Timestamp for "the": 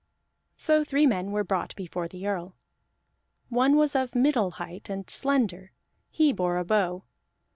2.07-2.25